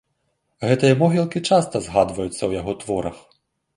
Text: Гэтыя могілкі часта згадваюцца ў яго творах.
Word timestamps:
Гэтыя 0.69 0.95
могілкі 1.01 1.39
часта 1.49 1.75
згадваюцца 1.89 2.39
ў 2.45 2.51
яго 2.63 2.71
творах. 2.85 3.17